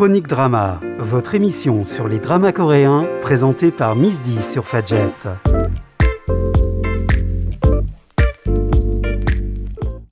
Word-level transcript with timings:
Chronique 0.00 0.28
Drama, 0.28 0.80
votre 0.98 1.34
émission 1.34 1.84
sur 1.84 2.08
les 2.08 2.20
dramas 2.20 2.52
coréens, 2.52 3.06
présentée 3.20 3.70
par 3.70 3.96
Miss 3.96 4.22
D 4.22 4.40
sur 4.40 4.64
Fadjet. 4.64 5.10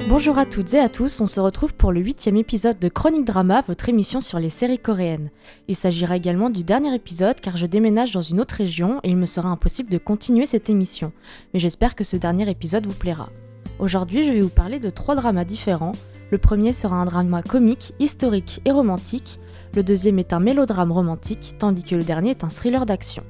Bonjour 0.07 0.37
à 0.37 0.45
toutes 0.45 0.75
et 0.75 0.79
à 0.79 0.91
tous, 0.91 1.23
on 1.23 1.27
se 1.27 1.41
retrouve 1.41 1.73
pour 1.73 1.91
le 1.91 2.01
huitième 2.01 2.37
épisode 2.37 2.79
de 2.79 2.91
Chronique 2.91 3.25
Drama, 3.25 3.63
votre 3.67 3.89
émission 3.89 4.21
sur 4.21 4.39
les 4.39 4.51
séries 4.51 4.79
coréennes. 4.79 5.31
Il 5.69 5.75
s'agira 5.75 6.19
également 6.19 6.51
du 6.51 6.65
dernier 6.65 6.95
épisode 6.95 7.41
car 7.41 7.57
je 7.57 7.65
déménage 7.65 8.13
dans 8.13 8.21
une 8.21 8.41
autre 8.41 8.57
région 8.57 9.01
et 9.05 9.09
il 9.09 9.17
me 9.17 9.25
sera 9.25 9.49
impossible 9.49 9.89
de 9.89 9.97
continuer 9.97 10.45
cette 10.45 10.69
émission. 10.69 11.13
Mais 11.55 11.61
j'espère 11.61 11.95
que 11.95 12.05
ce 12.05 12.19
dernier 12.19 12.51
épisode 12.51 12.87
vous 12.87 12.93
plaira. 12.93 13.31
Aujourd'hui, 13.79 14.25
je 14.25 14.33
vais 14.35 14.43
vous 14.43 14.51
parler 14.51 14.81
de 14.81 14.91
trois 14.91 15.15
dramas 15.15 15.47
différents. 15.47 15.93
Le 16.31 16.37
premier 16.37 16.75
sera 16.75 16.97
un 16.97 17.07
drama 17.07 17.41
comique, 17.41 17.95
historique 17.99 18.61
et 18.67 18.71
romantique. 18.71 19.41
Le 19.75 19.83
deuxième 19.83 20.19
est 20.19 20.33
un 20.33 20.41
mélodrame 20.41 20.93
romantique, 20.93 21.55
tandis 21.59 21.83
que 21.83 21.95
le 21.95 22.05
dernier 22.05 22.31
est 22.31 22.45
un 22.45 22.49
thriller 22.49 22.87
d'action. 22.87 23.23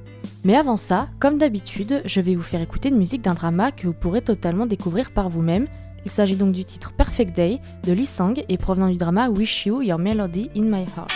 Mais 0.43 0.55
avant 0.55 0.77
ça, 0.77 1.07
comme 1.19 1.37
d'habitude, 1.37 2.01
je 2.05 2.21
vais 2.21 2.35
vous 2.35 2.43
faire 2.43 2.61
écouter 2.61 2.89
une 2.89 2.97
musique 2.97 3.21
d'un 3.21 3.33
drama 3.33 3.71
que 3.71 3.87
vous 3.87 3.93
pourrez 3.93 4.21
totalement 4.21 4.65
découvrir 4.65 5.11
par 5.11 5.29
vous-même 5.29 5.67
il 6.05 6.11
s'agit 6.11 6.35
donc 6.35 6.53
du 6.53 6.65
titre 6.65 6.93
Perfect 6.93 7.35
Day 7.35 7.59
de 7.83 7.93
Lee 7.93 8.05
Sang 8.05 8.33
et 8.47 8.57
provenant 8.57 8.89
du 8.89 8.97
drama 8.97 9.29
Wish 9.29 9.65
You 9.65 9.81
Your 9.81 9.99
Melody 9.99 10.49
in 10.55 10.63
My 10.63 10.83
Heart. 10.83 11.11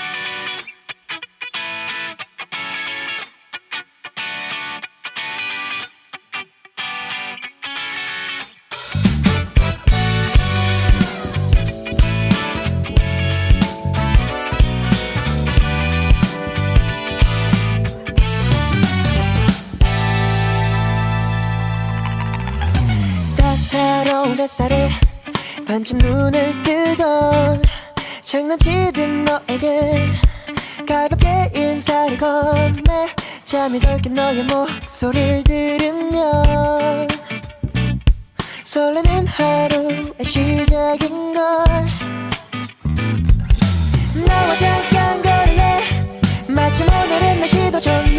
반쯤 25.74 25.98
눈을 25.98 26.62
뜨던 26.62 27.60
장난치듯 28.22 29.10
너에게 29.10 30.08
가볍게 30.88 31.52
인사를 31.56 32.16
건네. 32.16 33.10
잠이 33.44 33.80
덜 33.80 34.00
깬 34.00 34.14
너의 34.14 34.44
목소리를 34.44 35.44
들으면 35.46 37.08
설레는 38.64 39.26
하루의 39.26 40.14
시작인 40.24 41.34
걸. 41.34 41.44
나와 44.28 44.56
잠깐 44.60 45.24
걸을래? 45.24 45.82
마침 46.50 46.86
오늘은 46.88 47.40
날씨도 47.40 47.80
좋네 47.80 48.13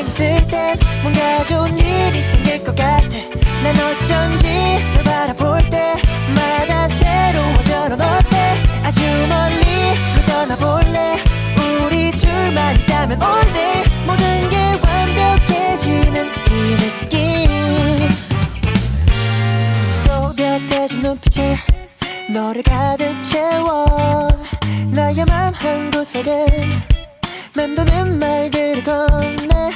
있을 0.00 0.46
땐 0.48 0.78
뭔가 1.02 1.44
좋은 1.44 1.78
일이 1.78 2.20
생길 2.20 2.64
것 2.64 2.74
같아. 2.76 3.08
난 3.62 3.74
어쩐지 3.76 4.46
널 4.94 5.04
바라볼 5.04 5.70
때마다 5.70 6.88
새로워져 6.88 7.88
넌 7.88 8.00
어때? 8.00 8.36
아주 8.84 9.00
멀리 9.28 9.64
널 10.26 10.48
떠나볼래? 10.48 11.16
우리 11.86 12.10
둘만 12.12 12.76
있다면 12.76 13.18
day 13.52 13.84
모든 14.06 14.50
게 14.50 14.56
완벽해지는 14.86 16.26
이 16.26 16.76
느낌. 16.76 18.08
또렷해진 20.06 21.02
눈빛에 21.02 21.56
너를 22.30 22.62
가득 22.62 23.22
채워 23.22 24.28
나의 24.92 25.24
맘 25.26 25.48
한 25.60 25.90
구석에 25.90 26.46
맴도는 27.56 28.18
말들을 28.18 28.84
건네 28.84 29.72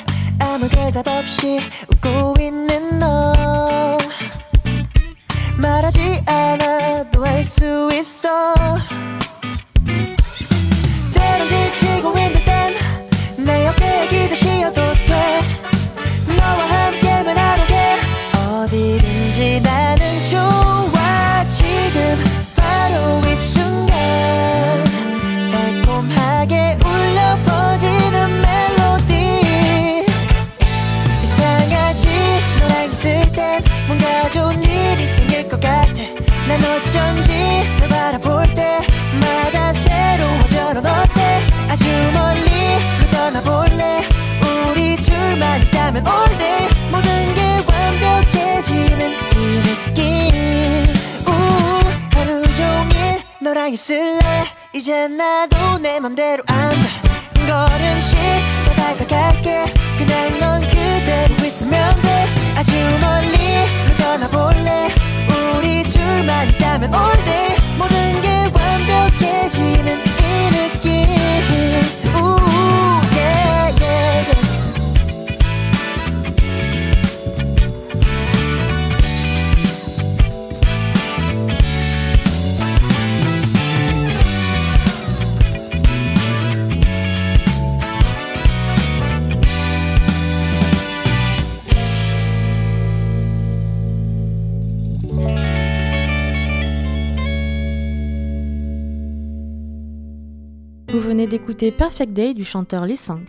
아무 0.54 0.68
대답 0.68 1.08
없이 1.08 1.60
웃고 1.88 2.34
있는 2.38 2.98
너. 2.98 3.96
말하지 5.56 6.22
않아도 6.26 7.24
알 7.24 7.42
수 7.42 7.88
있어. 7.94 8.54
때론 11.14 11.48
지치고 11.48 12.18
힘들 12.18 12.44
땐내 12.44 13.66
어깨에 13.68 14.08
기대 14.08 14.34
씌어도 14.34 14.82
d'écouter 101.32 101.72
Perfect 101.72 102.12
Day 102.12 102.34
du 102.34 102.44
chanteur 102.44 102.84
Lee 102.84 102.94
Sang. 102.94 103.20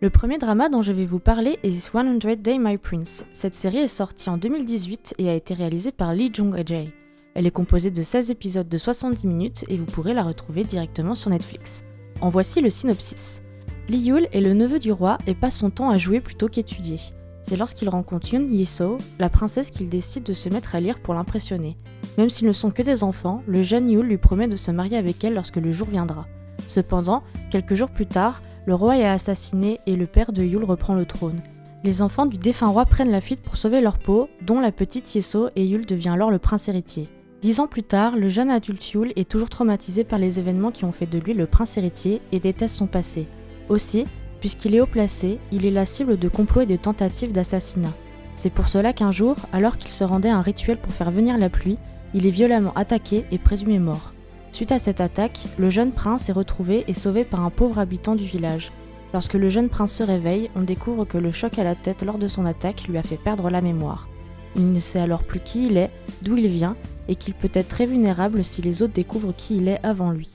Le 0.00 0.10
premier 0.10 0.38
drama 0.38 0.68
dont 0.68 0.80
je 0.80 0.92
vais 0.92 1.06
vous 1.06 1.18
parler 1.18 1.58
est 1.64 1.72
100 1.72 2.24
Day 2.38 2.56
My 2.56 2.78
Prince. 2.78 3.24
Cette 3.32 3.56
série 3.56 3.78
est 3.78 3.88
sortie 3.88 4.30
en 4.30 4.36
2018 4.36 5.14
et 5.18 5.28
a 5.28 5.34
été 5.34 5.52
réalisée 5.52 5.90
par 5.90 6.14
Lee 6.14 6.30
Jung-jae. 6.32 6.92
Elle 7.34 7.48
est 7.48 7.50
composée 7.50 7.90
de 7.90 8.00
16 8.00 8.30
épisodes 8.30 8.68
de 8.68 8.78
70 8.78 9.26
minutes 9.26 9.64
et 9.68 9.76
vous 9.76 9.86
pourrez 9.86 10.14
la 10.14 10.22
retrouver 10.22 10.62
directement 10.62 11.16
sur 11.16 11.30
Netflix. 11.30 11.82
En 12.20 12.28
voici 12.28 12.60
le 12.60 12.70
synopsis. 12.70 13.42
Lee 13.88 13.98
Yul 13.98 14.28
est 14.30 14.40
le 14.40 14.54
neveu 14.54 14.78
du 14.78 14.92
roi 14.92 15.18
et 15.26 15.34
passe 15.34 15.56
son 15.56 15.70
temps 15.70 15.90
à 15.90 15.98
jouer 15.98 16.20
plutôt 16.20 16.46
qu'étudier. 16.46 17.00
C'est 17.42 17.56
lorsqu'il 17.56 17.88
rencontre 17.88 18.32
Yoon 18.32 18.52
Ye-so, 18.52 18.98
la 19.18 19.30
princesse 19.30 19.70
qu'il 19.70 19.88
décide 19.88 20.22
de 20.22 20.32
se 20.32 20.48
mettre 20.48 20.76
à 20.76 20.80
lire 20.80 21.00
pour 21.00 21.14
l'impressionner. 21.14 21.76
Même 22.18 22.30
s'ils 22.30 22.46
ne 22.46 22.52
sont 22.52 22.70
que 22.70 22.82
des 22.82 23.02
enfants, 23.02 23.42
le 23.48 23.64
jeune 23.64 23.90
Yul 23.90 24.06
lui 24.06 24.16
promet 24.16 24.46
de 24.46 24.54
se 24.54 24.70
marier 24.70 24.96
avec 24.96 25.24
elle 25.24 25.34
lorsque 25.34 25.56
le 25.56 25.72
jour 25.72 25.88
viendra. 25.88 26.28
Cependant, 26.72 27.22
quelques 27.50 27.74
jours 27.74 27.90
plus 27.90 28.06
tard, 28.06 28.40
le 28.64 28.74
roi 28.74 28.96
est 28.96 29.04
assassiné 29.04 29.78
et 29.86 29.94
le 29.94 30.06
père 30.06 30.32
de 30.32 30.42
Yul 30.42 30.64
reprend 30.64 30.94
le 30.94 31.04
trône. 31.04 31.42
Les 31.84 32.00
enfants 32.00 32.24
du 32.24 32.38
défunt 32.38 32.68
roi 32.68 32.86
prennent 32.86 33.10
la 33.10 33.20
fuite 33.20 33.42
pour 33.42 33.58
sauver 33.58 33.82
leur 33.82 33.98
peau, 33.98 34.30
dont 34.40 34.58
la 34.58 34.72
petite 34.72 35.14
Yeso, 35.14 35.50
et 35.54 35.66
Yul 35.66 35.84
devient 35.84 36.08
alors 36.08 36.30
le 36.30 36.38
prince 36.38 36.68
héritier. 36.68 37.10
Dix 37.42 37.60
ans 37.60 37.66
plus 37.66 37.82
tard, 37.82 38.16
le 38.16 38.30
jeune 38.30 38.48
adulte 38.48 38.90
Yul 38.90 39.12
est 39.16 39.28
toujours 39.28 39.50
traumatisé 39.50 40.02
par 40.02 40.18
les 40.18 40.38
événements 40.38 40.70
qui 40.70 40.86
ont 40.86 40.92
fait 40.92 41.04
de 41.04 41.18
lui 41.18 41.34
le 41.34 41.46
prince 41.46 41.76
héritier 41.76 42.22
et 42.32 42.40
déteste 42.40 42.76
son 42.76 42.86
passé. 42.86 43.26
Aussi, 43.68 44.06
puisqu'il 44.40 44.74
est 44.74 44.80
haut 44.80 44.86
placé, 44.86 45.40
il 45.50 45.66
est 45.66 45.70
la 45.70 45.84
cible 45.84 46.18
de 46.18 46.28
complots 46.30 46.62
et 46.62 46.66
de 46.66 46.76
tentatives 46.76 47.32
d'assassinat. 47.32 47.92
C'est 48.34 48.48
pour 48.48 48.68
cela 48.68 48.94
qu'un 48.94 49.12
jour, 49.12 49.36
alors 49.52 49.76
qu'il 49.76 49.90
se 49.90 50.04
rendait 50.04 50.30
à 50.30 50.38
un 50.38 50.42
rituel 50.42 50.78
pour 50.78 50.92
faire 50.92 51.10
venir 51.10 51.36
la 51.36 51.50
pluie, 51.50 51.76
il 52.14 52.26
est 52.26 52.30
violemment 52.30 52.72
attaqué 52.76 53.26
et 53.30 53.36
présumé 53.36 53.78
mort. 53.78 54.11
Suite 54.52 54.70
à 54.70 54.78
cette 54.78 55.00
attaque, 55.00 55.46
le 55.58 55.70
jeune 55.70 55.92
prince 55.92 56.28
est 56.28 56.32
retrouvé 56.32 56.84
et 56.86 56.92
sauvé 56.92 57.24
par 57.24 57.42
un 57.42 57.48
pauvre 57.48 57.78
habitant 57.78 58.14
du 58.14 58.24
village. 58.24 58.70
Lorsque 59.14 59.34
le 59.34 59.48
jeune 59.48 59.70
prince 59.70 59.92
se 59.92 60.02
réveille, 60.02 60.50
on 60.54 60.60
découvre 60.60 61.06
que 61.06 61.16
le 61.16 61.32
choc 61.32 61.58
à 61.58 61.64
la 61.64 61.74
tête 61.74 62.02
lors 62.02 62.18
de 62.18 62.28
son 62.28 62.44
attaque 62.44 62.86
lui 62.86 62.98
a 62.98 63.02
fait 63.02 63.16
perdre 63.16 63.48
la 63.48 63.62
mémoire. 63.62 64.08
Il 64.54 64.72
ne 64.72 64.80
sait 64.80 65.00
alors 65.00 65.22
plus 65.22 65.40
qui 65.40 65.66
il 65.66 65.78
est, 65.78 65.90
d'où 66.20 66.36
il 66.36 66.48
vient, 66.48 66.76
et 67.08 67.16
qu'il 67.16 67.32
peut 67.32 67.50
être 67.54 67.68
très 67.68 67.86
vulnérable 67.86 68.44
si 68.44 68.60
les 68.60 68.82
autres 68.82 68.92
découvrent 68.92 69.34
qui 69.34 69.56
il 69.56 69.68
est 69.68 69.80
avant 69.82 70.10
lui. 70.10 70.28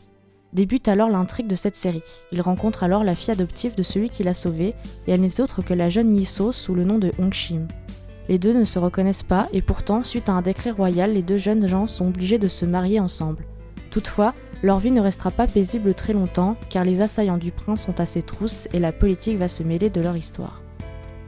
Débute 0.52 0.88
alors 0.88 1.10
l'intrigue 1.10 1.48
de 1.48 1.56
cette 1.56 1.76
série. 1.76 2.02
Il 2.32 2.42
rencontre 2.42 2.84
alors 2.84 3.04
la 3.04 3.14
fille 3.14 3.32
adoptive 3.34 3.76
de 3.76 3.84
celui 3.84 4.10
qui 4.10 4.24
l'a 4.24 4.34
sauvé, 4.34 4.74
et 5.06 5.12
elle 5.12 5.22
n'est 5.22 5.42
autre 5.42 5.62
que 5.62 5.76
la 5.76 5.90
jeune 5.90 6.12
Yiso 6.12 6.52
sous 6.52 6.74
le 6.74 6.86
nom 6.86 6.98
de 6.98 7.12
Hongshim. 7.20 7.68
Les 8.30 8.40
deux 8.40 8.54
ne 8.54 8.66
se 8.66 8.80
reconnaissent 8.80 9.22
pas, 9.22 9.48
et 9.54 9.62
pourtant, 9.62 10.04
suite 10.04 10.28
à 10.28 10.34
un 10.34 10.42
décret 10.42 10.72
royal, 10.72 11.14
les 11.14 11.22
deux 11.22 11.38
jeunes 11.38 11.68
gens 11.68 11.86
sont 11.86 12.08
obligés 12.08 12.40
de 12.40 12.48
se 12.48 12.66
marier 12.66 13.00
ensemble. 13.00 13.46
Toutefois, 13.98 14.36
leur 14.62 14.78
vie 14.78 14.92
ne 14.92 15.02
restera 15.02 15.32
pas 15.32 15.48
paisible 15.48 15.96
très 15.96 16.14
longtemps, 16.14 16.56
car 16.70 16.86
les 16.86 17.02
assaillants 17.02 17.40
du 17.40 17.52
prince 17.52 17.84
sont 17.84 18.00
assez 18.00 18.22
trousses 18.22 18.68
et 18.72 18.78
la 18.78 18.92
politique 18.92 19.40
va 19.40 19.48
se 19.48 19.64
mêler 19.64 19.90
de 19.90 20.02
leur 20.02 20.16
histoire. 20.16 20.62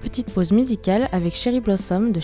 Petite 0.03 0.31
pause 0.31 0.51
musicale 0.51 1.09
avec 1.11 1.33
Cherry 1.33 1.61
Blossom 1.61 2.11
de 2.11 2.19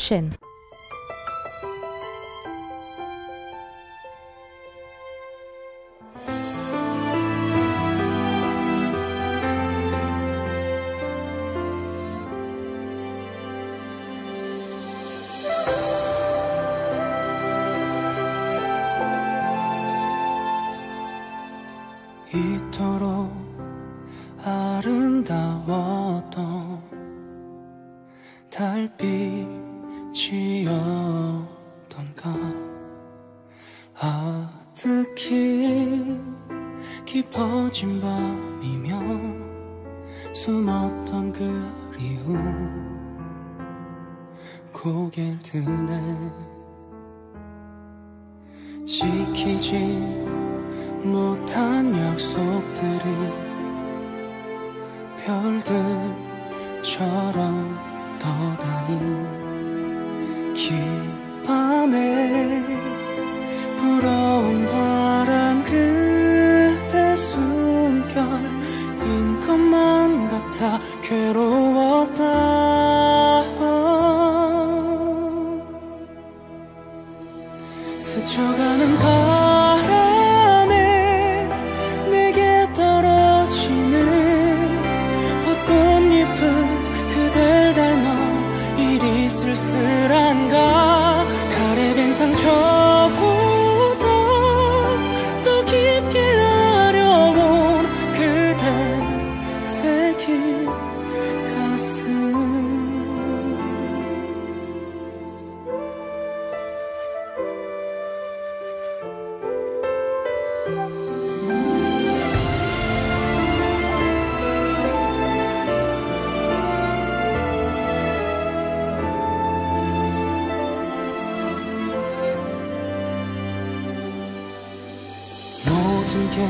게 126.30 126.50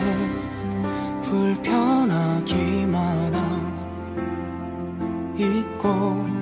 불편하기만 1.24 2.96
한 3.34 3.76
잊고 5.38 6.35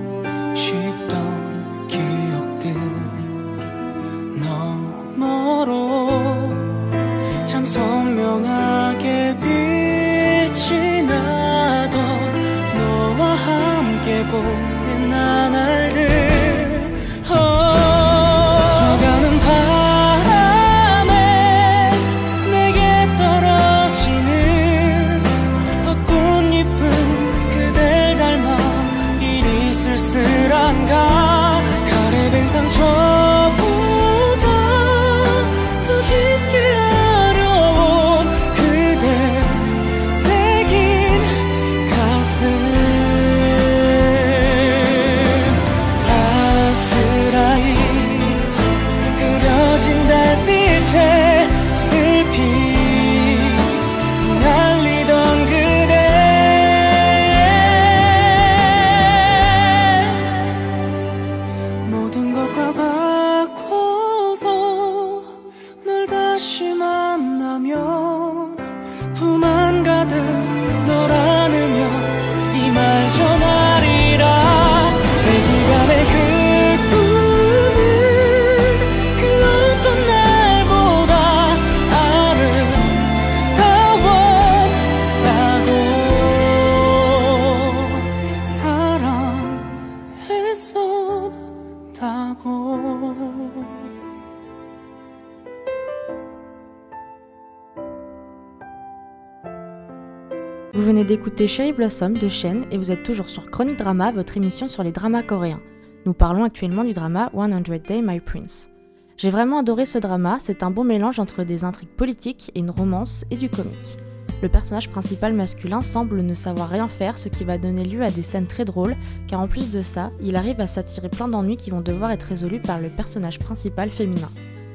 Vous 100.75 100.81
venez 100.81 101.03
d'écouter 101.03 101.45
Cherry 101.45 101.71
Blossom 101.71 102.17
de 102.17 102.27
Shen 102.27 102.65
et 102.71 102.79
vous 102.79 102.89
êtes 102.89 103.03
toujours 103.03 103.29
sur 103.29 103.51
Chronique 103.51 103.77
Drama, 103.77 104.11
votre 104.11 104.37
émission 104.37 104.67
sur 104.67 104.81
les 104.81 104.91
dramas 104.91 105.21
coréens. 105.21 105.61
Nous 106.07 106.15
parlons 106.15 106.43
actuellement 106.43 106.83
du 106.83 106.93
drama 106.93 107.29
100 107.35 107.61
Day 107.87 108.01
My 108.01 108.19
Prince. 108.19 108.71
J'ai 109.15 109.29
vraiment 109.29 109.59
adoré 109.59 109.85
ce 109.85 109.99
drama, 109.99 110.37
c'est 110.39 110.63
un 110.63 110.71
bon 110.71 110.83
mélange 110.83 111.19
entre 111.19 111.43
des 111.43 111.63
intrigues 111.63 111.95
politiques 111.95 112.51
et 112.55 112.59
une 112.59 112.71
romance 112.71 113.23
et 113.29 113.35
du 113.35 113.51
comique. 113.51 113.99
Le 114.41 114.49
personnage 114.49 114.89
principal 114.89 115.33
masculin 115.33 115.83
semble 115.83 116.23
ne 116.23 116.33
savoir 116.33 116.69
rien 116.69 116.87
faire, 116.87 117.19
ce 117.19 117.29
qui 117.29 117.43
va 117.43 117.59
donner 117.59 117.85
lieu 117.85 118.01
à 118.01 118.09
des 118.09 118.23
scènes 118.23 118.47
très 118.47 118.65
drôles, 118.65 118.95
car 119.27 119.41
en 119.41 119.47
plus 119.47 119.69
de 119.69 119.83
ça, 119.83 120.09
il 120.23 120.35
arrive 120.35 120.59
à 120.59 120.65
s'attirer 120.65 121.09
plein 121.09 121.27
d'ennuis 121.27 121.55
qui 121.55 121.69
vont 121.69 121.81
devoir 121.81 122.09
être 122.09 122.23
résolus 122.23 122.61
par 122.61 122.81
le 122.81 122.89
personnage 122.89 123.37
principal 123.37 123.91
féminin. 123.91 124.31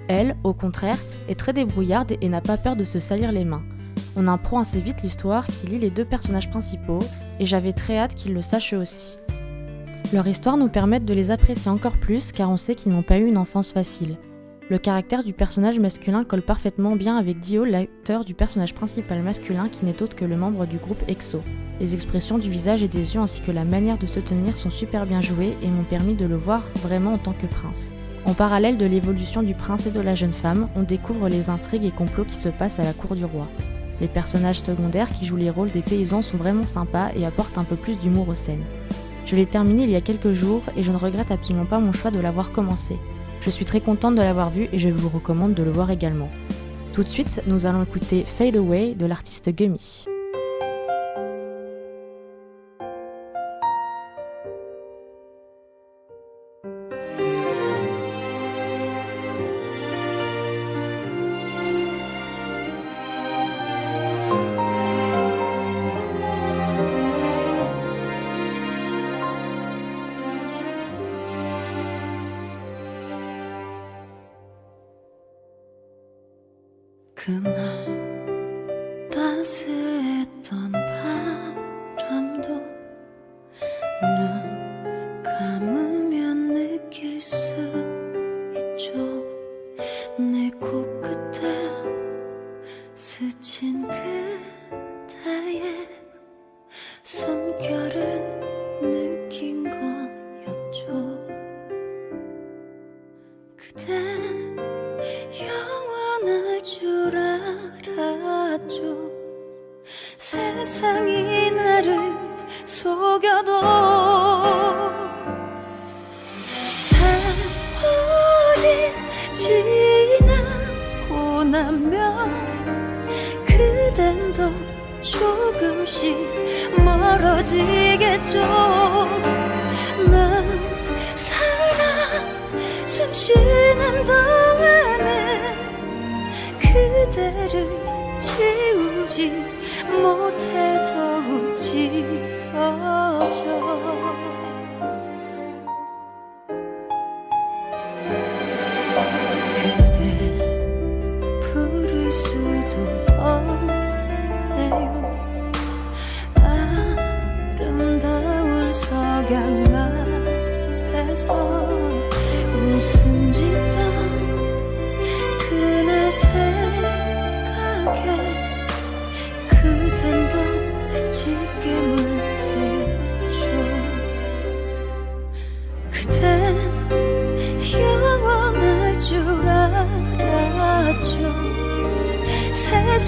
Elle, 0.07 0.37
au 0.45 0.55
contraire, 0.55 0.99
est 1.29 1.39
très 1.39 1.53
débrouillarde 1.53 2.13
et 2.21 2.29
n'a 2.29 2.41
pas 2.41 2.57
peur 2.57 2.77
de 2.77 2.85
se 2.85 3.01
salir 3.01 3.33
les 3.33 3.45
mains. 3.45 3.65
On 4.17 4.27
apprend 4.27 4.61
assez 4.61 4.81
vite 4.81 5.03
l'histoire 5.03 5.47
qui 5.47 5.67
lie 5.67 5.79
les 5.79 5.91
deux 5.91 6.05
personnages 6.05 6.51
principaux, 6.51 7.01
et 7.41 7.47
j'avais 7.47 7.73
très 7.73 7.99
hâte 7.99 8.15
qu'ils 8.15 8.35
le 8.35 8.43
sachent 8.43 8.73
aussi. 8.73 9.19
Leur 10.13 10.27
histoire 10.27 10.57
nous 10.57 10.69
permet 10.69 11.01
de 11.01 11.13
les 11.13 11.31
apprécier 11.31 11.71
encore 11.71 11.99
plus 11.99 12.33
car 12.33 12.51
on 12.51 12.57
sait 12.57 12.75
qu'ils 12.75 12.93
n'ont 12.93 13.03
pas 13.03 13.19
eu 13.19 13.27
une 13.27 13.37
enfance 13.37 13.73
facile. 13.73 14.17
Le 14.71 14.79
caractère 14.79 15.23
du 15.23 15.33
personnage 15.33 15.79
masculin 15.79 16.25
colle 16.25 16.43
parfaitement 16.43 16.97
bien 16.97 17.17
avec 17.17 17.41
Dio, 17.41 17.65
l'acteur 17.65 18.25
du 18.25 18.35
personnage 18.35 18.75
principal 18.75 19.23
masculin 19.23 19.69
qui 19.69 19.85
n'est 19.85 20.03
autre 20.03 20.17
que 20.17 20.25
le 20.25 20.37
membre 20.37 20.67
du 20.67 20.79
groupe 20.79 21.03
EXO. 21.09 21.43
Les 21.81 21.95
expressions 21.95 22.39
du 22.39 22.51
visage 22.51 22.83
et 22.83 22.89
des 22.89 23.15
yeux 23.15 23.21
ainsi 23.21 23.41
que 23.41 23.51
la 23.51 23.65
manière 23.65 23.99
de 23.99 24.07
se 24.07 24.21
tenir 24.21 24.57
sont 24.57 24.71
super 24.71 25.07
bien 25.07 25.21
jouées 25.21 25.57
et 25.63 25.69
m'ont 25.69 25.85
permis 25.85 26.15
de 26.15 26.27
le 26.27 26.37
voir 26.37 26.63
vraiment 26.83 27.15
en 27.15 27.19
tant 27.19 27.33
que 27.33 27.47
prince. 27.47 27.93
En 28.25 28.35
parallèle 28.35 28.77
de 28.77 28.85
l'évolution 28.85 29.43
du 29.43 29.55
prince 29.55 29.87
et 29.87 29.91
de 29.91 30.01
la 30.01 30.15
jeune 30.15 30.35
femme, 30.35 30.69
on 30.75 30.83
découvre 30.83 31.29
les 31.29 31.49
intrigues 31.51 31.85
et 31.85 31.91
complots 31.91 32.25
qui 32.25 32.37
se 32.37 32.49
passent 32.49 32.79
à 32.79 32.85
la 32.85 32.93
cour 32.93 33.15
du 33.15 33.25
roi. 33.25 33.47
Les 34.01 34.09
personnages 34.09 34.61
secondaires 34.61 35.11
qui 35.11 35.27
jouent 35.27 35.37
les 35.37 35.51
rôles 35.51 35.71
des 35.71 35.83
paysans 35.83 36.23
sont 36.23 36.37
vraiment 36.37 36.67
sympas 36.67 37.11
et 37.17 37.27
apportent 37.27 37.59
un 37.59 37.65
peu 37.65 37.77
plus 37.77 37.97
d'humour 37.97 38.29
aux 38.29 38.35
scènes. 38.35 38.65
Je 39.27 39.37
l'ai 39.37 39.47
terminé 39.47 39.83
il 39.83 39.91
y 39.91 39.97
a 39.97 40.01
quelques 40.01 40.33
jours 40.33 40.63
et 40.77 40.83
je 40.83 40.93
ne 40.93 40.97
regrette 40.97 41.31
absolument 41.31 41.67
pas 41.67 41.81
mon 41.81 41.93
choix 41.93 42.11
de 42.11 42.21
l'avoir 42.21 42.53
commencé. 42.53 42.97
Je 43.41 43.51
suis 43.51 43.65
très 43.65 43.81
contente 43.81 44.15
de 44.15 44.23
l'avoir 44.23 44.51
vu 44.51 44.69
et 44.73 44.79
je 44.79 44.89
vous 44.89 45.09
recommande 45.09 45.55
de 45.55 45.63
le 45.63 45.71
voir 45.71 45.91
également. 45.91 46.31
Tout 46.93 47.03
de 47.03 47.09
suite, 47.09 47.43
nous 47.47 47.67
allons 47.67 47.83
écouter 47.83 48.25
Fade 48.27 48.57
Away 48.57 48.95
de 48.95 49.07
l'artiste 49.07 49.51
Gummy. 49.51 50.07
écho 90.49 90.88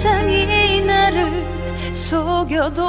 세상이 0.01 0.81
나를 0.81 1.93
속여도 1.93 2.87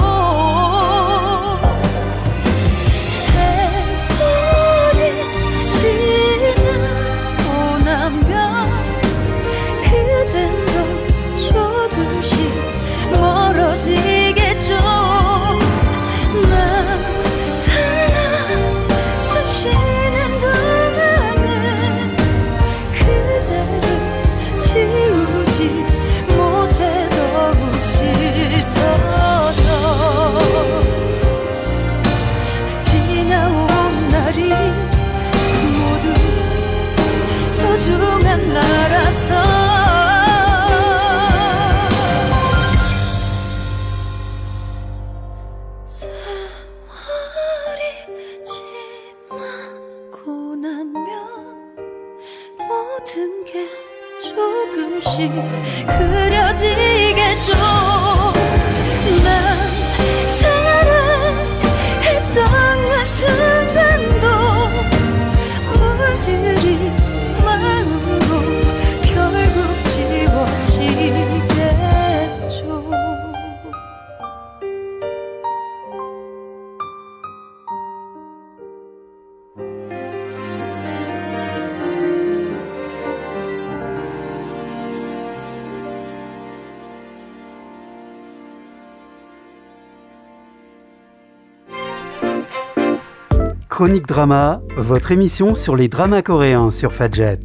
Chronique 93.85 94.07
Drama, 94.07 94.63
votre 94.77 95.11
émission 95.11 95.57
sur 95.57 95.75
les 95.75 95.89
dramas 95.89 96.23
coréens 96.23 96.71
sur 96.71 96.93
Fadjet. 96.93 97.41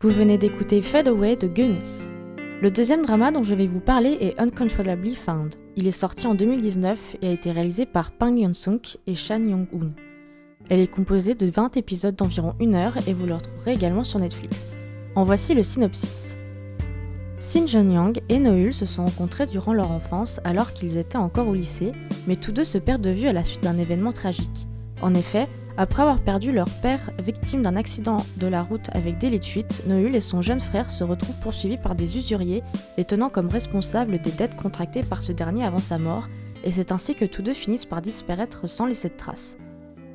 Vous 0.00 0.08
venez 0.08 0.38
d'écouter 0.38 0.80
Fade 0.80 1.08
Away 1.08 1.36
de 1.36 1.48
Gummy. 1.48 2.06
Le 2.62 2.70
deuxième 2.70 3.02
drama 3.02 3.30
dont 3.30 3.42
je 3.42 3.54
vais 3.54 3.66
vous 3.66 3.82
parler 3.82 4.16
est 4.22 4.40
Uncontrollably 4.40 5.16
Found. 5.16 5.56
Il 5.76 5.86
est 5.86 5.90
sorti 5.90 6.26
en 6.26 6.34
2019 6.34 7.16
et 7.20 7.28
a 7.28 7.30
été 7.30 7.52
réalisé 7.52 7.84
par 7.84 8.10
Pang 8.10 8.34
Yeon-sung 8.34 8.80
et 9.06 9.16
Chan 9.16 9.44
Yong-hoon. 9.44 9.92
Elle 10.70 10.80
est 10.80 10.90
composée 10.90 11.34
de 11.34 11.50
20 11.50 11.76
épisodes 11.76 12.16
d'environ 12.16 12.54
1 12.58 12.72
heure 12.72 12.96
et 13.06 13.12
vous 13.12 13.26
le 13.26 13.34
retrouverez 13.34 13.74
également 13.74 14.02
sur 14.02 14.18
Netflix. 14.18 14.72
En 15.14 15.24
voici 15.24 15.52
le 15.52 15.62
synopsis. 15.62 16.34
Sin 17.38 17.66
Jeon-young 17.66 18.22
et 18.30 18.38
Noul 18.38 18.72
se 18.72 18.86
sont 18.86 19.04
rencontrés 19.04 19.46
durant 19.46 19.74
leur 19.74 19.92
enfance 19.92 20.40
alors 20.44 20.72
qu'ils 20.72 20.96
étaient 20.96 21.18
encore 21.18 21.48
au 21.48 21.54
lycée, 21.54 21.92
mais 22.26 22.36
tous 22.36 22.52
deux 22.52 22.64
se 22.64 22.78
perdent 22.78 23.02
de 23.02 23.10
vue 23.10 23.28
à 23.28 23.34
la 23.34 23.44
suite 23.44 23.62
d'un 23.62 23.76
événement 23.76 24.12
tragique. 24.12 24.69
En 25.02 25.14
effet, 25.14 25.48
après 25.76 26.02
avoir 26.02 26.20
perdu 26.20 26.52
leur 26.52 26.68
père 26.68 27.10
victime 27.24 27.62
d'un 27.62 27.76
accident 27.76 28.18
de 28.36 28.46
la 28.46 28.62
route 28.62 28.90
avec 28.92 29.18
délit 29.18 29.38
de 29.38 29.44
fuite, 29.44 29.84
Noul 29.86 30.14
et 30.14 30.20
son 30.20 30.42
jeune 30.42 30.60
frère 30.60 30.90
se 30.90 31.04
retrouvent 31.04 31.40
poursuivis 31.40 31.78
par 31.78 31.94
des 31.94 32.18
usuriers, 32.18 32.62
les 32.98 33.04
tenant 33.04 33.30
comme 33.30 33.48
responsables 33.48 34.18
des 34.18 34.32
dettes 34.32 34.56
contractées 34.56 35.02
par 35.02 35.22
ce 35.22 35.32
dernier 35.32 35.64
avant 35.64 35.78
sa 35.78 35.98
mort, 35.98 36.28
et 36.64 36.70
c'est 36.70 36.92
ainsi 36.92 37.14
que 37.14 37.24
tous 37.24 37.42
deux 37.42 37.54
finissent 37.54 37.86
par 37.86 38.02
disparaître 38.02 38.68
sans 38.68 38.86
laisser 38.86 39.08
de 39.08 39.16
traces. 39.16 39.56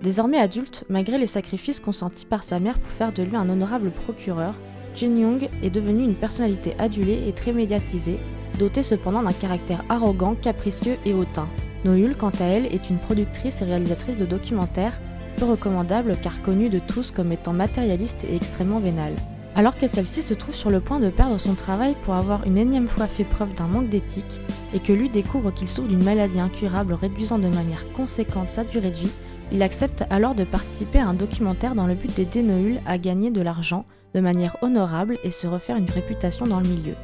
Désormais 0.03 0.37
adulte, 0.37 0.83
malgré 0.89 1.17
les 1.17 1.25
sacrifices 1.25 1.79
consentis 1.79 2.25
par 2.25 2.43
sa 2.43 2.59
mère 2.59 2.77
pour 2.77 2.91
faire 2.91 3.13
de 3.13 3.23
lui 3.23 3.35
un 3.35 3.49
honorable 3.49 3.89
procureur, 3.89 4.53
Jin 4.93 5.17
Young 5.17 5.49
est 5.63 5.69
devenue 5.69 6.03
une 6.03 6.15
personnalité 6.15 6.75
adulée 6.77 7.23
et 7.27 7.33
très 7.33 7.53
médiatisée, 7.53 8.19
dotée 8.59 8.83
cependant 8.83 9.23
d'un 9.23 9.33
caractère 9.33 9.83
arrogant, 9.89 10.35
capricieux 10.35 10.97
et 11.05 11.13
hautain. 11.13 11.47
Nohul, 11.85 12.15
quant 12.17 12.31
à 12.39 12.45
elle, 12.45 12.65
est 12.65 12.89
une 12.89 12.97
productrice 12.97 13.61
et 13.61 13.65
réalisatrice 13.65 14.17
de 14.17 14.25
documentaires, 14.25 14.99
peu 15.37 15.45
recommandable 15.45 16.17
car 16.19 16.41
connue 16.41 16.69
de 16.69 16.79
tous 16.79 17.11
comme 17.11 17.31
étant 17.31 17.53
matérialiste 17.53 18.25
et 18.27 18.35
extrêmement 18.35 18.79
vénale. 18.79 19.13
Alors 19.53 19.77
que 19.77 19.87
celle-ci 19.87 20.23
se 20.23 20.33
trouve 20.33 20.55
sur 20.55 20.71
le 20.71 20.81
point 20.81 20.99
de 20.99 21.09
perdre 21.09 21.37
son 21.37 21.53
travail 21.53 21.95
pour 22.03 22.15
avoir 22.15 22.45
une 22.47 22.57
énième 22.57 22.87
fois 22.87 23.05
fait 23.05 23.23
preuve 23.23 23.53
d'un 23.53 23.67
manque 23.67 23.89
d'éthique, 23.89 24.41
et 24.73 24.79
que 24.79 24.93
lui 24.93 25.09
découvre 25.09 25.51
qu'il 25.51 25.69
souffre 25.69 25.87
d'une 25.87 26.03
maladie 26.03 26.39
incurable 26.39 26.93
réduisant 26.93 27.37
de 27.37 27.47
manière 27.47 27.89
conséquente 27.93 28.49
sa 28.49 28.63
durée 28.63 28.89
de 28.89 28.97
vie, 28.97 29.11
il 29.51 29.61
accepte 29.61 30.05
alors 30.09 30.33
de 30.33 30.43
participer 30.43 30.97
à 30.97 31.07
un 31.07 31.13
documentaire 31.13 31.75
dans 31.75 31.85
le 31.85 31.93
but 31.93 32.13
d'aider 32.15 32.41
Nohul 32.41 32.81
à 32.87 32.97
gagner 32.97 33.29
de 33.29 33.41
l'argent 33.41 33.85
de 34.15 34.19
manière 34.21 34.57
honorable 34.63 35.19
et 35.23 35.29
se 35.29 35.45
refaire 35.45 35.77
une 35.77 35.89
réputation 35.89 36.47
dans 36.47 36.59
le 36.59 36.67
milieu. 36.67 36.95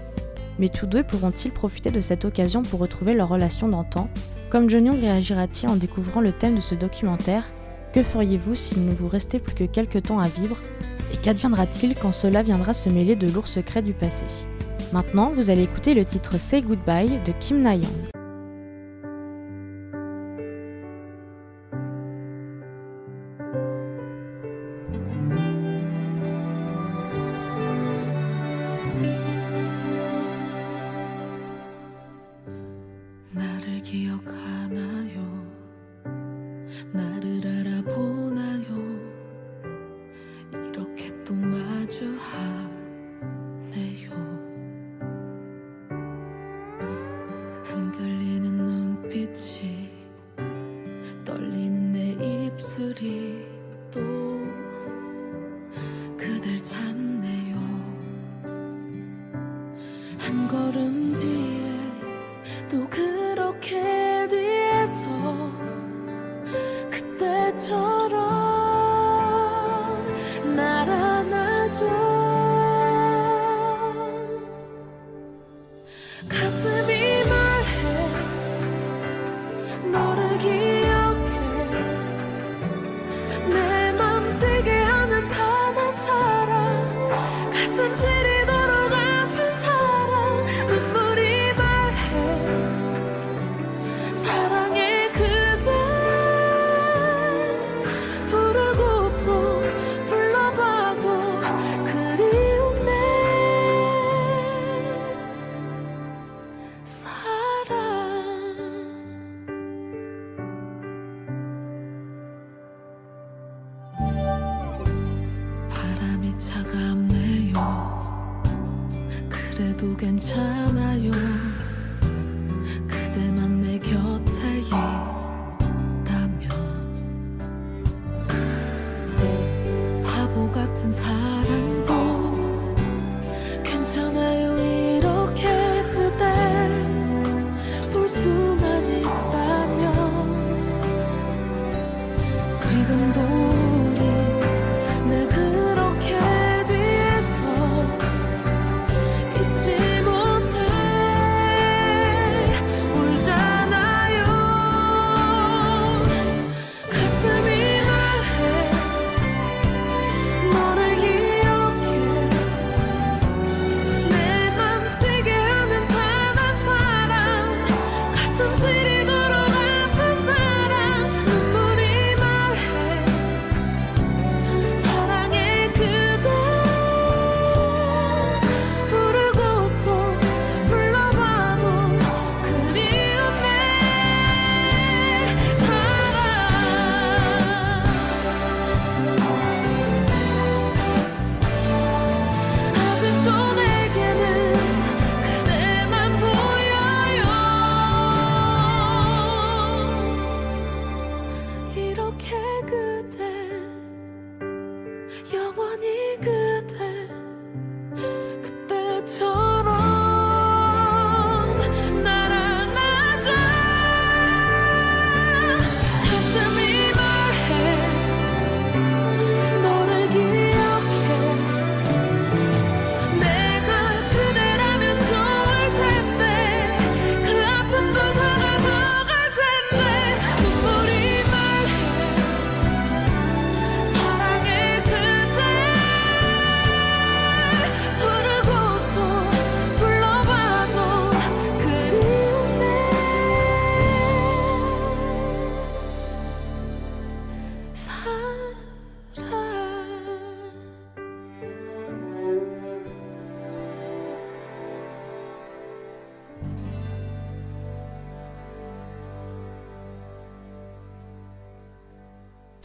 Mais 0.57 0.69
tous 0.69 0.87
deux 0.87 1.03
pourront-ils 1.03 1.51
profiter 1.51 1.91
de 1.91 2.01
cette 2.01 2.25
occasion 2.25 2.63
pour 2.63 2.79
retrouver 2.79 3.13
leur 3.13 3.29
relation 3.29 3.69
d'antan? 3.69 4.09
Comme 4.51 4.69
John 4.69 4.85
Young 4.85 4.99
réagira-t-il 4.99 5.69
en 5.69 5.77
découvrant 5.77 6.19
le 6.19 6.33
thème 6.33 6.55
de 6.55 6.59
ce 6.59 6.75
documentaire 6.75 7.45
Que 7.93 8.03
feriez-vous 8.03 8.53
s'il 8.53 8.85
ne 8.85 8.93
vous 8.93 9.07
restait 9.07 9.39
plus 9.39 9.55
que 9.55 9.63
quelques 9.63 10.03
temps 10.03 10.19
à 10.19 10.27
vivre 10.27 10.57
Et 11.13 11.17
qu'adviendra-t-il 11.17 11.95
quand 11.95 12.11
cela 12.11 12.43
viendra 12.43 12.73
se 12.73 12.89
mêler 12.89 13.15
de 13.15 13.31
lourds 13.31 13.47
secrets 13.47 13.81
du 13.81 13.93
passé? 13.93 14.25
Maintenant, 14.91 15.31
vous 15.33 15.49
allez 15.49 15.63
écouter 15.63 15.93
le 15.93 16.03
titre 16.03 16.37
Say 16.37 16.61
Goodbye 16.61 17.21
de 17.25 17.31
Kim 17.39 17.61
Na-young. 17.61 18.10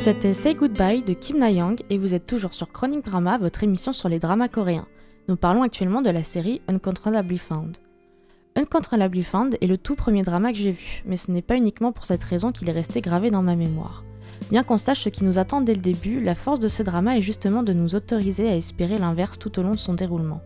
C'était 0.07 0.35
Say 0.35 0.55
Goodbye 0.55 1.03
de 1.03 1.14
Kim 1.14 1.38
Na-young 1.38 1.83
et 1.90 1.99
vous 1.99 2.14
êtes 2.14 2.29
toujours 2.29 2.55
sur 2.55 2.71
Chronic 2.71 3.05
Drama, 3.05 3.38
votre 3.38 3.64
émission 3.64 3.92
sur 3.92 4.09
les 4.09 4.21
dramas 4.21 4.47
coréens. 4.47 4.87
Nous 5.27 5.35
parlons 5.35 5.64
actuellement 5.64 6.01
de 6.01 6.11
la 6.11 6.23
série 6.23 6.62
Uncontrollably 6.69 7.38
Found. 7.38 7.79
Uncontrollably 8.55 9.25
Found 9.25 9.59
est 9.61 9.66
le 9.66 9.77
tout 9.77 9.97
premier 9.97 10.23
drama 10.23 10.53
que 10.53 10.59
j'ai 10.59 10.71
vu, 10.71 11.03
mais 11.07 11.16
ce 11.16 11.33
n'est 11.33 11.42
pas 11.42 11.57
uniquement 11.57 11.90
pour 11.90 12.07
cette 12.07 12.23
raison 12.23 12.53
qu'il 12.53 12.69
est 12.69 12.73
resté 12.73 13.01
gravé 13.01 13.33
dans 13.33 13.42
ma 13.42 13.57
mémoire. 13.57 14.05
Bien 14.49 14.62
qu'on 14.62 14.79
sache 14.79 15.01
ce 15.01 15.09
qui 15.09 15.25
nous 15.25 15.40
attend 15.40 15.61
dès 15.61 15.75
le 15.75 15.81
début, 15.81 16.21
la 16.21 16.37
force 16.37 16.61
de 16.61 16.69
ce 16.69 16.85
drama 16.85 17.19
est 17.19 17.23
justement 17.23 17.64
de 17.64 17.73
nous 17.73 17.97
autoriser 17.97 18.49
à 18.49 18.55
espérer 18.55 18.99
l'inverse 18.99 19.40
tout 19.40 19.59
au 19.59 19.64
long 19.64 19.73
de 19.73 19.77
son 19.77 19.95
déroulement. 19.95 20.40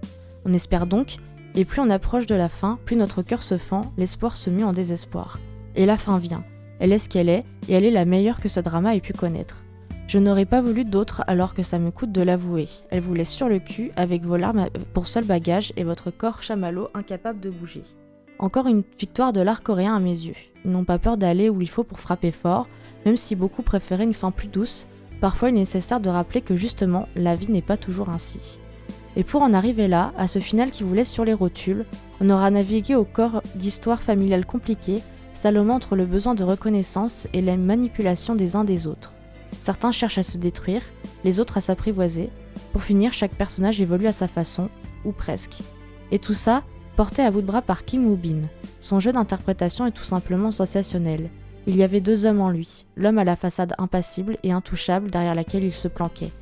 On 0.46 0.54
espère 0.54 0.86
donc, 0.86 1.16
et 1.54 1.66
plus 1.66 1.82
on 1.82 1.90
approche 1.90 2.24
de 2.24 2.34
la 2.34 2.48
fin, 2.48 2.78
plus 2.86 2.96
notre 2.96 3.20
cœur 3.20 3.42
se 3.42 3.58
fend, 3.58 3.92
l'espoir 3.98 4.38
se 4.38 4.48
mue 4.48 4.64
en 4.64 4.72
désespoir. 4.72 5.38
Et 5.76 5.84
la 5.84 5.98
fin 5.98 6.16
vient. 6.16 6.44
Elle 6.80 6.92
est 6.92 6.98
ce 6.98 7.08
qu'elle 7.08 7.28
est, 7.28 7.44
et 7.68 7.74
elle 7.74 7.84
est 7.84 7.90
la 7.90 8.06
meilleure 8.06 8.40
que 8.40 8.48
ce 8.48 8.58
drama 8.58 8.96
ait 8.96 9.00
pu 9.00 9.12
connaître. 9.12 9.62
Je 10.08 10.18
n'aurais 10.18 10.46
pas 10.46 10.60
voulu 10.60 10.84
d'autre 10.84 11.22
alors 11.28 11.54
que 11.54 11.62
ça 11.62 11.78
me 11.78 11.92
coûte 11.92 12.10
de 12.10 12.22
l'avouer. 12.22 12.66
Elle 12.90 13.02
vous 13.02 13.14
laisse 13.14 13.30
sur 13.30 13.48
le 13.48 13.60
cul 13.60 13.92
avec 13.94 14.24
vos 14.24 14.36
larmes 14.36 14.68
pour 14.92 15.06
seul 15.06 15.24
bagage 15.24 15.72
et 15.76 15.84
votre 15.84 16.10
corps 16.10 16.42
chamallow 16.42 16.88
incapable 16.94 17.38
de 17.38 17.50
bouger. 17.50 17.82
Encore 18.40 18.66
une 18.66 18.82
victoire 18.98 19.32
de 19.32 19.40
l'art 19.40 19.62
coréen 19.62 19.94
à 19.94 20.00
mes 20.00 20.08
yeux. 20.08 20.34
Ils 20.64 20.70
n'ont 20.72 20.84
pas 20.84 20.98
peur 20.98 21.16
d'aller 21.16 21.48
où 21.48 21.60
il 21.60 21.68
faut 21.68 21.84
pour 21.84 22.00
frapper 22.00 22.32
fort, 22.32 22.66
même 23.06 23.16
si 23.16 23.36
beaucoup 23.36 23.62
préféraient 23.62 24.02
une 24.02 24.14
fin 24.14 24.30
plus 24.30 24.48
douce, 24.48 24.88
parfois 25.20 25.50
il 25.50 25.56
est 25.56 25.58
nécessaire 25.58 26.00
de 26.00 26.08
rappeler 26.08 26.40
que 26.40 26.56
justement, 26.56 27.06
la 27.14 27.36
vie 27.36 27.52
n'est 27.52 27.62
pas 27.62 27.76
toujours 27.76 28.08
ainsi. 28.08 28.58
Et 29.14 29.22
pour 29.22 29.42
en 29.42 29.52
arriver 29.52 29.86
là, 29.86 30.12
à 30.16 30.26
ce 30.26 30.38
final 30.38 30.72
qui 30.72 30.82
vous 30.82 30.94
laisse 30.94 31.10
sur 31.10 31.24
les 31.24 31.34
rotules, 31.34 31.84
on 32.20 32.30
aura 32.30 32.50
navigué 32.50 32.94
au 32.94 33.04
corps 33.04 33.42
d'histoires 33.54 34.02
familiales 34.02 34.46
compliquées 34.46 35.02
Salomon 35.34 35.74
entre 35.74 35.96
le 35.96 36.06
besoin 36.06 36.34
de 36.34 36.44
reconnaissance 36.44 37.26
et 37.32 37.42
la 37.42 37.56
manipulation 37.56 38.34
des 38.34 38.56
uns 38.56 38.64
des 38.64 38.86
autres. 38.86 39.12
Certains 39.60 39.92
cherchent 39.92 40.18
à 40.18 40.22
se 40.22 40.38
détruire, 40.38 40.82
les 41.24 41.40
autres 41.40 41.58
à 41.58 41.60
s'apprivoiser. 41.60 42.30
Pour 42.72 42.82
finir, 42.82 43.12
chaque 43.12 43.34
personnage 43.34 43.80
évolue 43.80 44.06
à 44.06 44.12
sa 44.12 44.28
façon, 44.28 44.68
ou 45.04 45.12
presque. 45.12 45.62
Et 46.12 46.18
tout 46.18 46.34
ça, 46.34 46.62
porté 46.96 47.22
à 47.22 47.30
bout 47.30 47.40
de 47.40 47.46
bras 47.46 47.62
par 47.62 47.84
Kim 47.84 48.06
Woo-bin. 48.06 48.42
Son 48.80 49.00
jeu 49.00 49.12
d'interprétation 49.12 49.86
est 49.86 49.92
tout 49.92 50.04
simplement 50.04 50.50
sensationnel. 50.50 51.30
Il 51.66 51.76
y 51.76 51.82
avait 51.82 52.00
deux 52.00 52.26
hommes 52.26 52.40
en 52.40 52.50
lui, 52.50 52.86
l'homme 52.96 53.18
à 53.18 53.24
la 53.24 53.36
façade 53.36 53.74
impassible 53.78 54.38
et 54.42 54.52
intouchable 54.52 55.10
derrière 55.10 55.34
laquelle 55.34 55.64
il 55.64 55.72
se 55.72 55.88
planquait. 55.88 56.32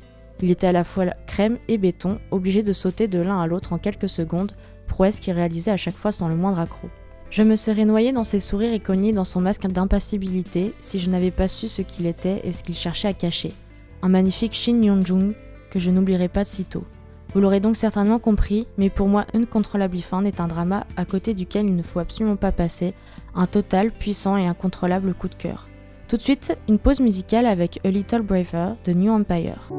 Il 0.41 0.49
était 0.49 0.67
à 0.67 0.71
la 0.71 0.85
fois 0.85 1.05
crème 1.27 1.57
et 1.67 1.77
béton, 1.77 2.19
obligé 2.31 2.63
de 2.63 2.71
sauter 2.71 3.07
de 3.07 3.19
l'un 3.19 3.41
à 3.41 3.47
l'autre 3.47 3.73
en 3.73 3.77
quelques 3.77 4.07
secondes, 4.07 4.53
prouesse 4.87 5.19
qu'il 5.19 5.33
réalisait 5.33 5.71
à 5.71 5.77
chaque 5.77 5.97
fois 5.97 6.11
sans 6.13 6.29
le 6.29 6.35
moindre 6.35 6.59
accroc. 6.59 6.89
Je 7.29 7.43
me 7.43 7.55
serais 7.55 7.85
noyé 7.85 8.11
dans 8.11 8.23
ses 8.23 8.39
sourires 8.39 8.73
et 8.73 8.79
cogné 8.79 9.13
dans 9.13 9.23
son 9.23 9.39
masque 9.39 9.67
d'impassibilité 9.67 10.73
si 10.79 10.97
je 10.97 11.09
n'avais 11.11 11.29
pas 11.29 11.47
su 11.47 11.67
ce 11.67 11.83
qu'il 11.83 12.07
était 12.07 12.41
et 12.43 12.51
ce 12.51 12.63
qu'il 12.63 12.75
cherchait 12.75 13.07
à 13.07 13.13
cacher. 13.13 13.53
Un 14.01 14.09
magnifique 14.09 14.53
Shin 14.53 14.81
Yeon-jung 14.81 15.35
que 15.69 15.77
je 15.77 15.91
n'oublierai 15.91 16.27
pas 16.27 16.43
de 16.43 16.49
sitôt. 16.49 16.85
Vous 17.33 17.41
l'aurez 17.41 17.59
donc 17.59 17.75
certainement 17.75 18.17
compris, 18.17 18.65
mais 18.79 18.89
pour 18.89 19.07
moi, 19.07 19.25
Uncontrollably 19.35 20.01
Fan 20.01 20.25
est 20.25 20.41
un 20.41 20.47
drama 20.47 20.87
à 20.97 21.05
côté 21.05 21.35
duquel 21.35 21.67
il 21.67 21.75
ne 21.75 21.83
faut 21.83 21.99
absolument 21.99 22.35
pas 22.35 22.51
passer, 22.51 22.95
un 23.35 23.45
total, 23.45 23.91
puissant 23.91 24.35
et 24.35 24.47
incontrôlable 24.47 25.13
coup 25.13 25.27
de 25.27 25.35
cœur. 25.35 25.69
Tout 26.07 26.17
de 26.17 26.23
suite, 26.23 26.57
une 26.67 26.79
pause 26.79 26.99
musicale 26.99 27.45
avec 27.45 27.79
A 27.85 27.91
Little 27.91 28.23
Braver 28.23 28.69
de 28.83 28.93
New 28.93 29.11
Empire. 29.11 29.69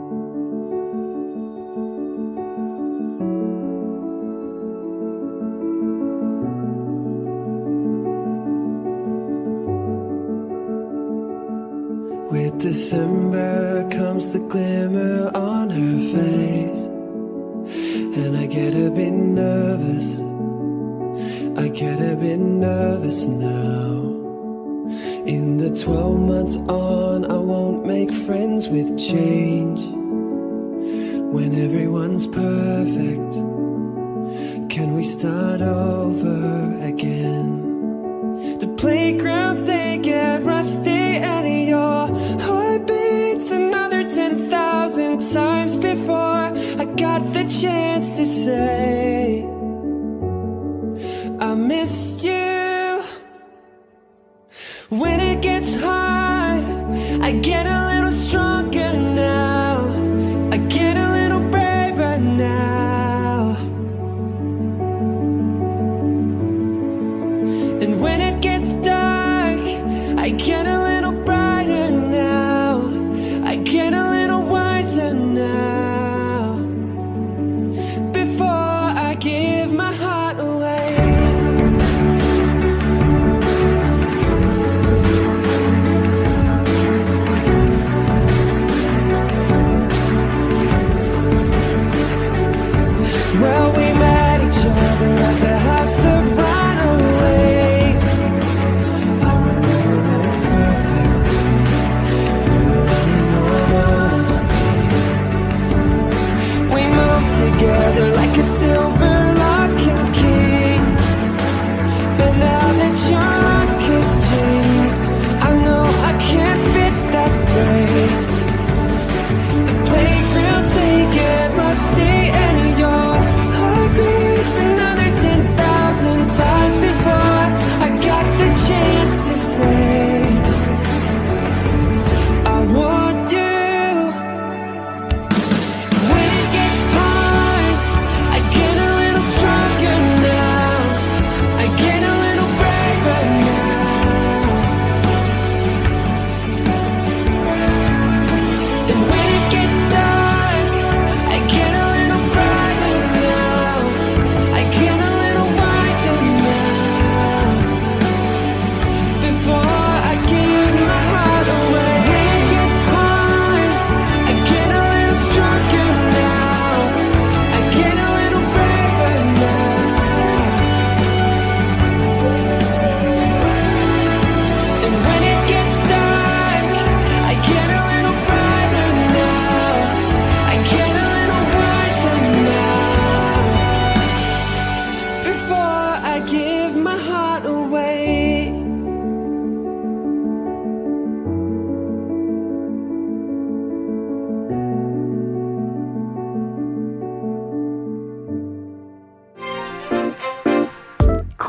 December 12.61 13.89
comes 13.91 14.29
the 14.29 14.39
glimmer 14.39 15.31
on 15.35 15.71
her 15.71 15.99
face. 16.13 16.85
And 18.19 18.37
I 18.37 18.45
get 18.45 18.75
a 18.75 18.91
bit 18.91 19.13
nervous. 19.13 20.19
I 21.59 21.69
get 21.69 22.01
a 22.01 22.17
bit 22.17 22.39
nervous 22.39 23.23
now. 23.23 24.03
In 25.25 25.57
the 25.57 25.71
12 25.71 26.21
months 26.21 26.57
on, 26.69 27.25
I 27.25 27.39
won't 27.39 27.87
make 27.87 28.13
friends 28.13 28.69
with 28.69 28.99
change. 28.99 29.81
When 31.33 31.55
everyone's 31.55 32.27
perfect, 32.27 33.33
can 34.69 34.95
we 34.95 35.05
start 35.05 35.63
over 35.63 36.77
again? 36.83 38.59
The 38.59 38.69
playgrounds, 38.77 39.65
they 39.65 39.99
get 40.03 40.43
rusty 40.43 40.60
I 51.41 51.55
miss 51.55 52.23
you. 52.23 53.03
When 54.91 55.21
it 55.21 55.41
gets 55.41 55.75
hard 55.75 56.65
I 57.23 57.33
get 57.33 57.67
a 57.67 57.80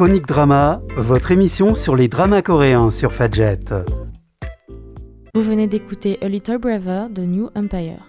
Chronique 0.04 0.26
Drama, 0.26 0.82
votre 0.98 1.30
émission 1.30 1.76
sur 1.76 1.96
les 1.96 2.08
dramas 2.08 2.42
coréens 2.42 2.90
sur 2.90 3.14
Fadjet. 3.14 3.60
Vous 5.36 5.42
venez 5.44 5.68
d'écouter 5.68 6.18
A 6.24 6.28
Little 6.28 6.58
Braver 6.58 7.06
de 7.12 7.22
New 7.22 7.52
Empire. 7.56 8.08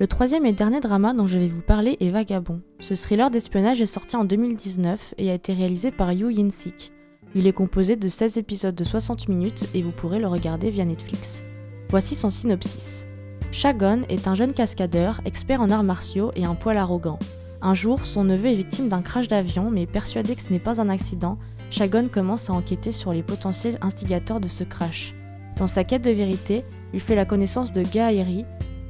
Le 0.00 0.08
troisième 0.08 0.44
et 0.46 0.52
dernier 0.52 0.80
drama 0.80 1.14
dont 1.14 1.28
je 1.28 1.38
vais 1.38 1.46
vous 1.46 1.62
parler 1.62 1.96
est 2.00 2.08
Vagabond. 2.08 2.60
Ce 2.80 2.94
thriller 2.94 3.30
d'espionnage 3.30 3.80
est 3.80 3.86
sorti 3.86 4.16
en 4.16 4.24
2019 4.24 5.14
et 5.16 5.30
a 5.30 5.34
été 5.34 5.52
réalisé 5.52 5.92
par 5.92 6.12
Yoo 6.12 6.28
Yin-sik. 6.28 6.90
Il 7.36 7.46
est 7.46 7.52
composé 7.52 7.94
de 7.94 8.08
16 8.08 8.36
épisodes 8.36 8.74
de 8.74 8.82
60 8.82 9.28
minutes 9.28 9.68
et 9.74 9.82
vous 9.82 9.92
pourrez 9.92 10.18
le 10.18 10.26
regarder 10.26 10.70
via 10.70 10.84
Netflix. 10.84 11.44
Voici 11.88 12.16
son 12.16 12.30
synopsis. 12.30 13.06
Shagon 13.52 14.02
est 14.08 14.26
un 14.26 14.34
jeune 14.34 14.54
cascadeur, 14.54 15.20
expert 15.24 15.60
en 15.60 15.70
arts 15.70 15.84
martiaux 15.84 16.32
et 16.34 16.44
un 16.44 16.56
poil 16.56 16.78
arrogant. 16.78 17.20
Un 17.60 17.74
jour, 17.74 18.06
son 18.06 18.24
neveu 18.24 18.48
est 18.48 18.54
victime 18.54 18.88
d'un 18.88 19.02
crash 19.02 19.26
d'avion, 19.26 19.70
mais 19.70 19.86
persuadé 19.86 20.36
que 20.36 20.42
ce 20.42 20.52
n'est 20.52 20.58
pas 20.58 20.80
un 20.80 20.88
accident, 20.88 21.38
Shagon 21.70 22.08
commence 22.08 22.48
à 22.48 22.52
enquêter 22.52 22.92
sur 22.92 23.12
les 23.12 23.22
potentiels 23.22 23.78
instigateurs 23.82 24.40
de 24.40 24.48
ce 24.48 24.64
crash. 24.64 25.14
Dans 25.56 25.66
sa 25.66 25.84
quête 25.84 26.04
de 26.04 26.10
vérité, 26.10 26.64
il 26.94 27.00
fait 27.00 27.16
la 27.16 27.24
connaissance 27.24 27.72
de 27.72 27.82
Gaëri, 27.82 28.44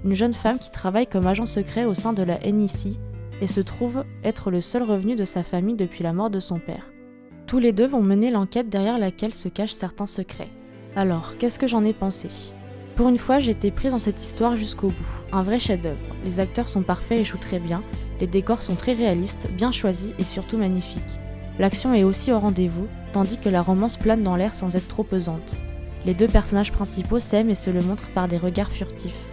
une 0.04 0.14
jeune 0.14 0.34
femme 0.34 0.58
qui 0.58 0.70
travaille 0.70 1.06
comme 1.06 1.26
agent 1.26 1.46
secret 1.46 1.84
au 1.84 1.94
sein 1.94 2.12
de 2.12 2.22
la 2.22 2.38
NIC 2.38 3.00
et 3.40 3.46
se 3.46 3.60
trouve 3.60 4.04
être 4.22 4.50
le 4.50 4.60
seul 4.60 4.82
revenu 4.82 5.16
de 5.16 5.24
sa 5.24 5.42
famille 5.42 5.76
depuis 5.76 6.04
la 6.04 6.12
mort 6.12 6.30
de 6.30 6.40
son 6.40 6.58
père. 6.58 6.92
Tous 7.46 7.58
les 7.58 7.72
deux 7.72 7.86
vont 7.86 8.02
mener 8.02 8.30
l'enquête 8.30 8.68
derrière 8.68 8.98
laquelle 8.98 9.34
se 9.34 9.48
cachent 9.48 9.72
certains 9.72 10.06
secrets. 10.06 10.50
Alors, 10.94 11.38
qu'est-ce 11.38 11.58
que 11.58 11.66
j'en 11.66 11.84
ai 11.84 11.94
pensé? 11.94 12.28
Pour 12.94 13.08
une 13.08 13.18
fois, 13.18 13.38
j'ai 13.38 13.52
été 13.52 13.70
prise 13.70 13.92
dans 13.92 13.98
cette 13.98 14.20
histoire 14.20 14.56
jusqu'au 14.56 14.88
bout. 14.88 15.22
Un 15.32 15.42
vrai 15.42 15.58
chef-d'œuvre. 15.58 16.04
Les 16.24 16.40
acteurs 16.40 16.68
sont 16.68 16.82
parfaits 16.82 17.20
et 17.20 17.24
jouent 17.24 17.38
très 17.38 17.60
bien. 17.60 17.82
Les 18.20 18.26
décors 18.26 18.62
sont 18.62 18.74
très 18.74 18.92
réalistes, 18.92 19.48
bien 19.52 19.70
choisis 19.70 20.12
et 20.18 20.24
surtout 20.24 20.56
magnifiques. 20.56 21.20
L'action 21.58 21.92
est 21.94 22.04
aussi 22.04 22.32
au 22.32 22.38
rendez-vous, 22.38 22.86
tandis 23.12 23.38
que 23.38 23.48
la 23.48 23.62
romance 23.62 23.96
plane 23.96 24.22
dans 24.22 24.36
l'air 24.36 24.54
sans 24.54 24.76
être 24.76 24.88
trop 24.88 25.02
pesante. 25.02 25.56
Les 26.06 26.14
deux 26.14 26.28
personnages 26.28 26.72
principaux 26.72 27.18
s'aiment 27.18 27.50
et 27.50 27.54
se 27.54 27.70
le 27.70 27.82
montrent 27.82 28.10
par 28.10 28.28
des 28.28 28.38
regards 28.38 28.70
furtifs. 28.70 29.26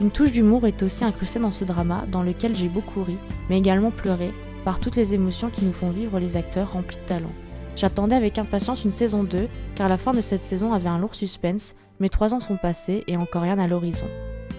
Une 0.00 0.10
touche 0.10 0.32
d'humour 0.32 0.66
est 0.66 0.82
aussi 0.82 1.04
incrustée 1.04 1.38
dans 1.38 1.50
ce 1.50 1.64
drama, 1.64 2.04
dans 2.10 2.22
lequel 2.22 2.54
j'ai 2.54 2.68
beaucoup 2.68 3.02
ri, 3.02 3.16
mais 3.48 3.58
également 3.58 3.90
pleuré, 3.90 4.30
par 4.64 4.80
toutes 4.80 4.96
les 4.96 5.14
émotions 5.14 5.50
qui 5.50 5.64
nous 5.64 5.72
font 5.72 5.90
vivre 5.90 6.18
les 6.18 6.36
acteurs 6.36 6.72
remplis 6.72 6.96
de 6.96 7.02
talent. 7.02 7.32
J'attendais 7.76 8.16
avec 8.16 8.38
impatience 8.38 8.84
une 8.84 8.92
saison 8.92 9.22
2, 9.22 9.48
car 9.74 9.88
la 9.88 9.98
fin 9.98 10.12
de 10.12 10.20
cette 10.20 10.42
saison 10.42 10.72
avait 10.72 10.88
un 10.88 10.98
lourd 10.98 11.14
suspense, 11.14 11.74
mais 12.00 12.08
trois 12.08 12.34
ans 12.34 12.40
sont 12.40 12.56
passés 12.56 13.04
et 13.06 13.16
encore 13.16 13.42
rien 13.42 13.58
à 13.58 13.66
l'horizon. 13.66 14.06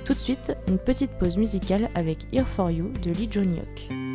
Tout 0.07 0.13
de 0.13 0.19
suite, 0.19 0.55
une 0.69 0.77
petite 0.77 1.11
pause 1.19 1.35
musicale 1.35 1.89
avec 1.93 2.33
Here 2.33 2.45
for 2.45 2.71
You 2.71 2.93
de 3.03 3.11
Lee 3.11 3.27
Jong-hyuk. 3.29 4.06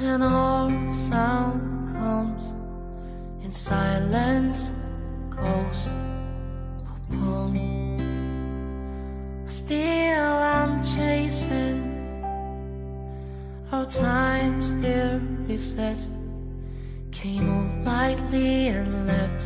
And 0.00 0.22
all 0.22 0.70
sound 0.90 1.92
comes 1.92 2.52
in 3.44 3.52
silence 3.52 4.72
goes 5.30 5.86
upon. 6.86 7.56
Still 9.46 10.32
I'm 10.32 10.82
chasing 10.82 11.92
our 13.70 13.86
time 13.86 14.62
still 14.62 15.20
resets. 15.46 16.08
Came 17.10 17.48
off 17.50 17.86
lightly 17.86 18.68
and 18.68 19.06
leapt 19.06 19.44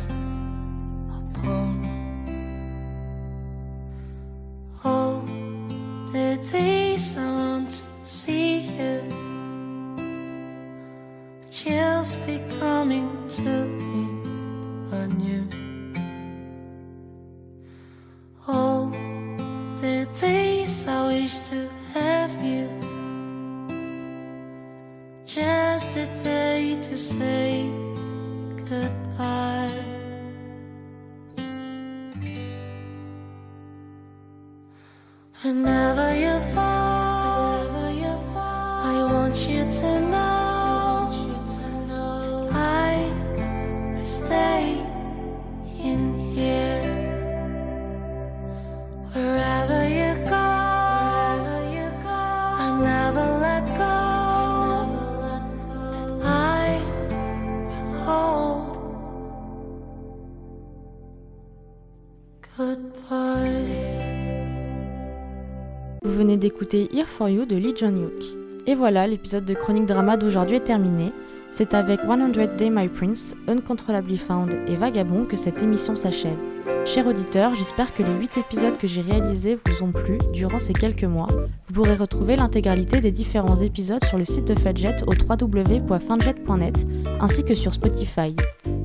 Vous 66.03 66.11
venez 66.11 66.37
d'écouter 66.37 66.89
Here 66.91 67.05
for 67.05 67.29
You 67.29 67.45
de 67.45 67.55
Lee 67.55 67.75
Jong-hyuk. 67.75 68.46
Et 68.69 68.75
voilà, 68.75 69.07
l'épisode 69.07 69.45
de 69.45 69.53
Chronique 69.53 69.85
Drama 69.85 70.17
d'aujourd'hui 70.17 70.57
est 70.57 70.65
terminé. 70.65 71.13
C'est 71.49 71.73
avec 71.73 72.01
100 72.01 72.57
Day 72.57 72.69
My 72.69 72.89
Prince, 72.89 73.33
Uncontrollably 73.47 74.17
Found 74.17 74.53
et 74.67 74.75
Vagabond 74.75 75.23
que 75.23 75.37
cette 75.37 75.63
émission 75.63 75.95
s'achève. 75.95 76.37
Chers 76.85 77.07
auditeurs, 77.07 77.55
j'espère 77.55 77.93
que 77.93 78.03
les 78.03 78.11
8 78.11 78.37
épisodes 78.37 78.77
que 78.77 78.85
j'ai 78.85 79.01
réalisés 79.01 79.57
vous 79.65 79.83
ont 79.85 79.93
plu 79.93 80.17
durant 80.33 80.59
ces 80.59 80.73
quelques 80.73 81.05
mois. 81.05 81.29
Vous 81.67 81.73
pourrez 81.81 81.95
retrouver 81.95 82.35
l'intégralité 82.35 82.99
des 82.99 83.11
différents 83.11 83.55
épisodes 83.55 84.03
sur 84.03 84.17
le 84.17 84.25
site 84.25 84.49
de 84.49 84.59
Fadjet 84.59 84.97
au 85.05 85.13
www.fanjet.net 85.13 86.85
ainsi 87.21 87.45
que 87.45 87.55
sur 87.55 87.73
Spotify. 87.73 88.35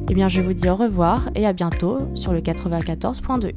Eh 0.09 0.15
bien, 0.15 0.29
je 0.29 0.41
vous 0.41 0.53
dis 0.53 0.71
au 0.71 0.77
revoir 0.77 1.29
et 1.35 1.45
à 1.45 1.53
bientôt 1.53 1.99
sur 2.15 2.33
le 2.33 2.41
94.2. 2.41 3.53